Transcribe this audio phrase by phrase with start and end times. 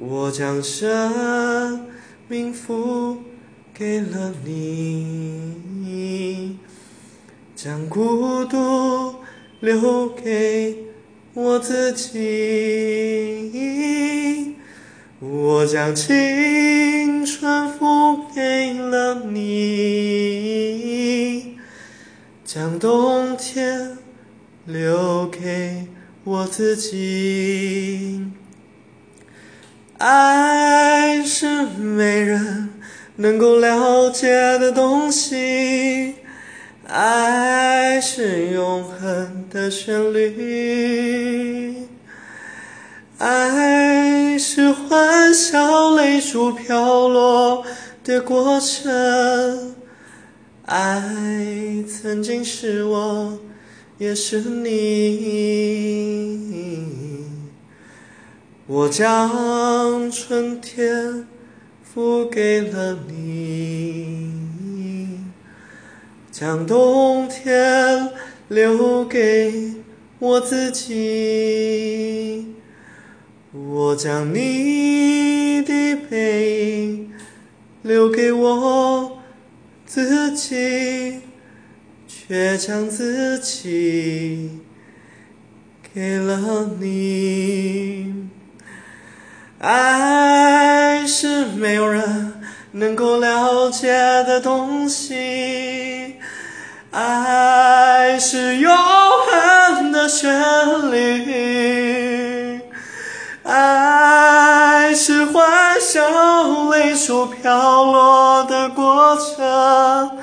[0.00, 1.88] 我将生
[2.28, 3.18] 命付
[3.74, 6.56] 给了你，
[7.56, 9.16] 将孤独
[9.58, 10.84] 留给
[11.34, 12.14] 我自己。
[15.18, 19.96] 我将青春付给了你，
[22.44, 23.98] 将冬天
[24.64, 25.88] 留给
[26.22, 28.22] 我自己。
[29.98, 32.70] 爱是没人
[33.16, 36.14] 能够了解的东西，
[36.86, 41.88] 爱是永恒的旋律，
[43.18, 47.64] 爱是欢笑泪珠飘落
[48.04, 49.74] 的过程，
[50.66, 51.02] 爱
[51.86, 53.36] 曾经是我，
[53.98, 55.88] 也是你。
[58.70, 61.26] 我将春天
[61.82, 64.28] 付给了你，
[66.30, 68.10] 将冬天
[68.48, 69.72] 留给
[70.18, 72.54] 我自己。
[73.52, 77.10] 我将你的背影
[77.80, 79.18] 留给我
[79.86, 81.20] 自己，
[82.06, 84.58] 却将自己
[85.94, 88.28] 给了你。
[89.60, 92.32] 爱是没有人
[92.70, 93.88] 能够了解
[94.22, 96.14] 的东西，
[96.92, 100.30] 爱是永恒的旋
[100.92, 102.60] 律，
[103.42, 110.18] 爱是欢笑泪珠飘落的过程，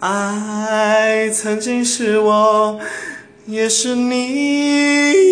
[0.00, 2.78] 爱曾经是我，
[3.46, 5.31] 也是你。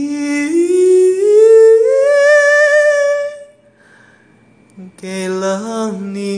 [5.01, 6.37] 给了你